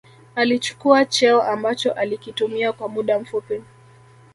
alichukua 0.35 1.05
cheo 1.05 1.41
ambacho 1.41 1.91
alikitumia 1.91 2.73
kwa 2.73 2.89
muda 2.89 3.19
mfupi 3.19 3.61